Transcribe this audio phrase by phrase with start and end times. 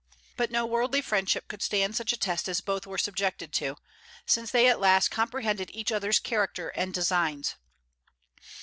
[0.35, 3.75] But no worldly friendship could stand such a test as both were subjected to,
[4.25, 7.53] since they at last comprehended each other's character and designs.